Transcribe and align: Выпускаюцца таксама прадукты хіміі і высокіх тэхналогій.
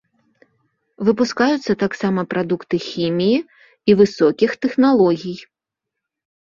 Выпускаюцца 1.09 1.71
таксама 1.85 2.25
прадукты 2.33 2.77
хіміі 2.89 3.37
і 3.41 3.91
высокіх 4.01 4.61
тэхналогій. 4.65 5.39